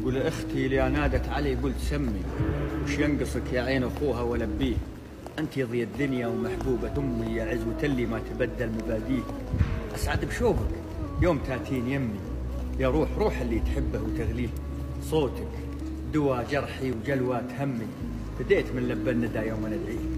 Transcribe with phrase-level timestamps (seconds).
[0.00, 1.54] يقول أختي اللي نادت علي.
[1.54, 2.22] قلت سمي.
[2.84, 4.76] وش ينقصك يا عين أخوها ولبيه؟
[5.38, 9.22] أنت يا ضي الدنيا ومحبوبة أمي يا عزوة اللي ما تبدل مباديه.
[9.94, 10.70] أسعد بشوفك
[11.22, 12.20] يوم تأتين يمي.
[12.78, 14.48] يا روح روح اللي تحبه وتغليه.
[15.02, 15.52] صوتك
[16.12, 17.86] دوا جرحي وجلوات همي.
[18.40, 20.09] بديت من لب الندى يوم ندعيه